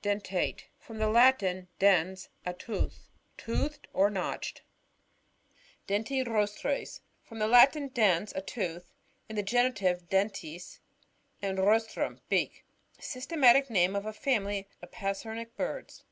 Dentate.— 0.00 0.62
From 0.80 0.96
the 0.96 1.08
Latin, 1.08 1.68
dens^ 1.78 2.28
a 2.46 2.54
tooth. 2.54 3.10
Toothed 3.36 3.86
or 3.92 4.08
notched. 4.08 4.62
Dentirostres— 5.86 7.00
From 7.26 7.38
the 7.38 7.46
Latin 7.46 7.88
dens, 7.88 8.32
ft 8.32 8.46
tooth, 8.46 8.94
(in 9.28 9.36
the 9.36 9.42
genitive, 9.42 10.08
deniis,) 10.08 10.78
and 11.42 11.58
rostrum, 11.58 12.22
beak. 12.30 12.64
Systematic 12.98 13.68
name 13.68 13.94
of 13.94 14.06
a 14.06 14.14
family 14.14 14.66
of 14.80 14.90
passerine 14.90 15.44
birds. 15.54 16.02